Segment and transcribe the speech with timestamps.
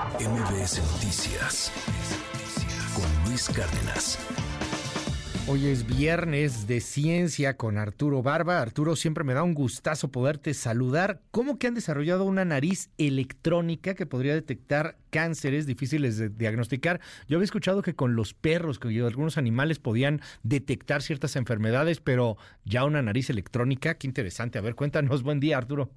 [0.00, 1.70] MBS Noticias
[2.94, 4.18] con Luis Cárdenas.
[5.46, 8.62] Hoy es viernes de ciencia con Arturo Barba.
[8.62, 11.20] Arturo, siempre me da un gustazo poderte saludar.
[11.30, 17.00] ¿Cómo que han desarrollado una nariz electrónica que podría detectar cánceres difíciles de diagnosticar?
[17.28, 22.38] Yo había escuchado que con los perros, que algunos animales podían detectar ciertas enfermedades, pero
[22.64, 24.58] ya una nariz electrónica, qué interesante.
[24.58, 25.22] A ver, cuéntanos.
[25.22, 25.90] Buen día, Arturo.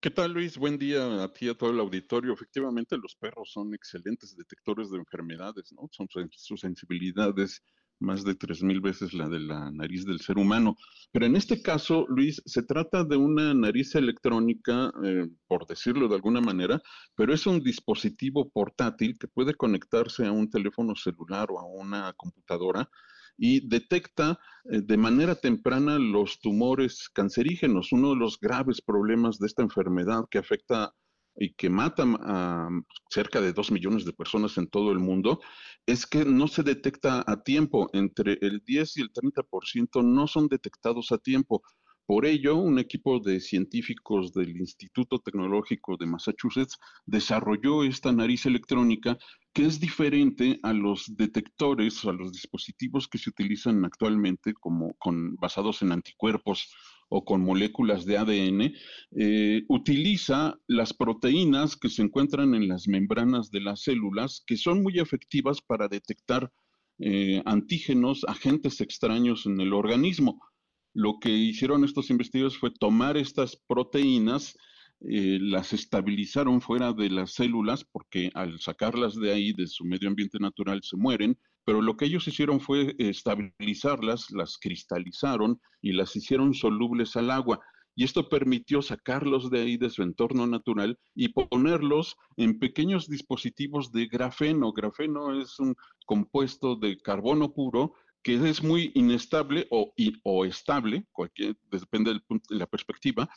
[0.00, 0.58] ¿Qué tal, Luis?
[0.58, 2.32] Buen día a ti y a todo el auditorio.
[2.32, 5.88] Efectivamente, los perros son excelentes detectores de enfermedades, ¿no?
[5.90, 7.62] Son sus sensibilidades
[7.98, 10.76] más de tres mil veces la de la nariz del ser humano.
[11.10, 16.14] Pero en este caso, Luis, se trata de una nariz electrónica, eh, por decirlo de
[16.14, 16.80] alguna manera,
[17.16, 22.12] pero es un dispositivo portátil que puede conectarse a un teléfono celular o a una
[22.12, 22.88] computadora
[23.36, 27.92] y detecta eh, de manera temprana los tumores cancerígenos.
[27.92, 30.94] Uno de los graves problemas de esta enfermedad que afecta
[31.36, 32.68] y que mata a
[33.10, 35.40] cerca de dos millones de personas en todo el mundo,
[35.86, 37.88] es que no se detecta a tiempo.
[37.92, 41.62] Entre el 10 y el 30% no son detectados a tiempo.
[42.04, 49.16] Por ello, un equipo de científicos del Instituto Tecnológico de Massachusetts desarrolló esta nariz electrónica
[49.52, 54.96] que es diferente a los detectores, a los dispositivos que se utilizan actualmente como
[55.38, 56.72] basados en anticuerpos
[57.08, 58.74] o con moléculas de ADN,
[59.10, 64.82] eh, utiliza las proteínas que se encuentran en las membranas de las células, que son
[64.82, 66.50] muy efectivas para detectar
[66.98, 70.40] eh, antígenos, agentes extraños en el organismo.
[70.94, 74.56] Lo que hicieron estos investigadores fue tomar estas proteínas,
[75.08, 80.08] eh, las estabilizaron fuera de las células porque al sacarlas de ahí, de su medio
[80.08, 86.14] ambiente natural, se mueren, pero lo que ellos hicieron fue estabilizarlas, las cristalizaron y las
[86.14, 87.60] hicieron solubles al agua.
[87.94, 93.92] Y esto permitió sacarlos de ahí de su entorno natural y ponerlos en pequeños dispositivos
[93.92, 94.72] de grafeno.
[94.72, 95.74] Grafeno es un
[96.06, 99.92] compuesto de carbono puro que es muy inestable o,
[100.22, 102.20] o estable, cualquier, depende de
[102.50, 103.28] la perspectiva,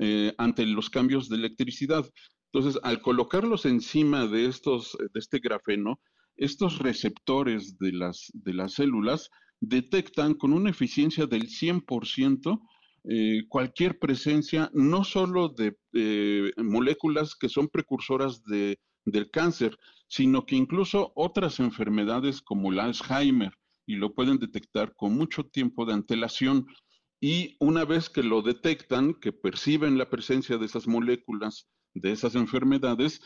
[0.00, 2.04] eh, ante los cambios de electricidad.
[2.52, 6.00] Entonces, al colocarlos encima de, estos, de este grafeno,
[6.36, 9.30] estos receptores de las, de las células
[9.60, 12.60] detectan con una eficiencia del 100%
[13.04, 15.76] eh, cualquier presencia, no solo de
[16.56, 19.78] moléculas que son precursoras de, del cáncer,
[20.08, 23.52] sino que incluso otras enfermedades como el Alzheimer,
[23.86, 26.66] y lo pueden detectar con mucho tiempo de antelación.
[27.20, 32.34] Y una vez que lo detectan, que perciben la presencia de esas moléculas, de esas
[32.34, 33.20] enfermedades,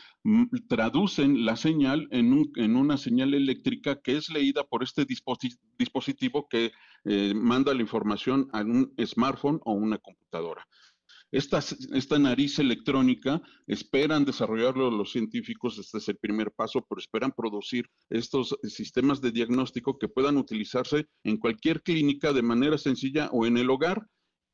[0.67, 6.71] traducen la señal en, una señal eléctrica que es leída por este dispositivo que
[7.05, 10.67] eh, manda la información a un smartphone o una computadora.
[11.35, 17.89] Esta, nariz electrónica esperan desarrollarlo los científicos, este es el primer paso, pero esperan producir
[18.09, 23.57] estos sistemas de diagnóstico que puedan utilizarse en cualquier clínica de manera sencilla o en
[23.57, 24.07] el hogar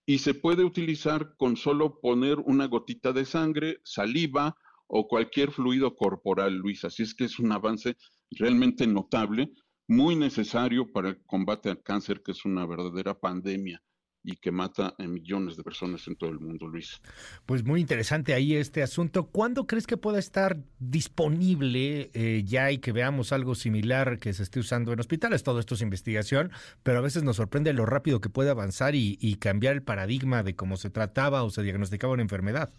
[0.08, 4.56] y se puede utilizar con solo poner una gotita de sangre, saliva
[4.88, 6.84] o cualquier fluido corporal, Luis.
[6.84, 7.96] Así es que es un avance
[8.31, 9.52] realmente notable,
[9.88, 13.84] muy necesario para el combate al cáncer, que es una verdadera pandemia
[14.23, 17.01] y que mata a millones de personas en todo el mundo, Luis.
[17.45, 19.27] Pues muy interesante ahí este asunto.
[19.27, 24.43] ¿Cuándo crees que pueda estar disponible eh, ya y que veamos algo similar que se
[24.43, 25.43] esté usando en hospitales?
[25.43, 26.51] Todo esto es investigación,
[26.83, 30.55] pero a veces nos sorprende lo rápido que puede avanzar y, cambiar el paradigma de
[30.55, 32.73] cómo se trataba o se diagnosticaba una enfermedad.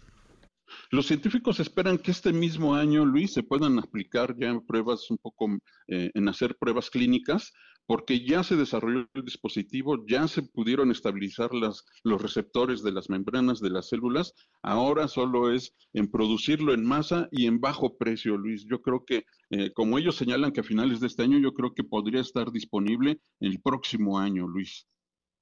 [0.91, 5.17] Los científicos esperan que este mismo año, Luis, se puedan aplicar ya en pruebas un
[5.17, 7.51] poco, eh, en hacer pruebas clínicas
[7.85, 13.09] porque ya se desarrolló el dispositivo, ya se pudieron estabilizar las, los receptores de las
[13.09, 18.37] membranas de las células, ahora solo es en producirlo en masa y en bajo precio,
[18.37, 18.65] Luis.
[18.69, 21.73] Yo creo que, eh, como ellos señalan que a finales de este año, yo creo
[21.73, 24.87] que podría estar disponible el próximo año, Luis.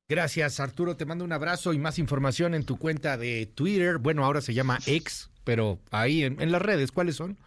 [0.10, 0.98] Gracias, Arturo.
[0.98, 3.98] Te mando un abrazo y más información en tu cuenta de Twitter.
[3.98, 7.38] Bueno, ahora se llama X, pero ahí en, en las redes, ¿cuáles son?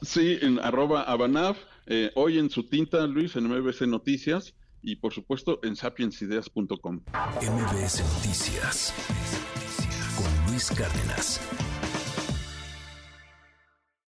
[0.00, 1.58] Sí, en arroba abanaf,
[1.88, 7.00] eh, hoy en su tinta, Luis, en MBC Noticias y por supuesto en sapiensideas.com.
[7.40, 8.94] MBS Noticias
[10.16, 11.40] con Luis Cárdenas.